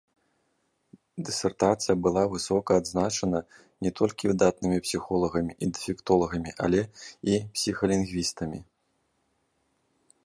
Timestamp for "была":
2.05-2.23